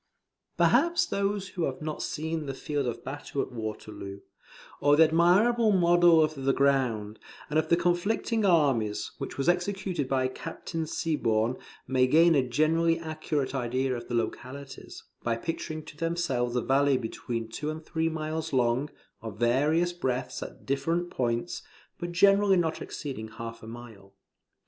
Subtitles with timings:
[0.57, 4.21] Perhaps those who have not seen the field of battle at Waterloo,
[4.79, 7.19] or the admirable model of the ground,
[7.51, 12.97] and of the conflicting armies, which was executed by Captain Siborne, may gain a generally
[12.97, 18.09] accurate idea of the localities, by picturing to themselves a valley between two and three
[18.09, 18.89] miles long,
[19.21, 21.61] of various breadths at different points,
[21.99, 24.15] but generally not exceeding half a mile.